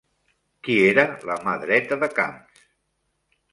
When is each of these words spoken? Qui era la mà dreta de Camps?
Qui 0.67 0.77
era 0.85 1.05
la 1.31 1.37
mà 1.49 1.55
dreta 1.65 2.01
de 2.07 2.11
Camps? 2.21 2.67